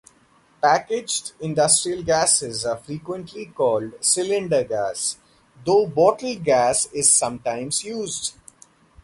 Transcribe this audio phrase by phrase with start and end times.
[0.59, 5.17] Packaged industrial gases are frequently called 'cylinder gas',
[5.63, 8.33] though 'bottled gas' is sometimes used.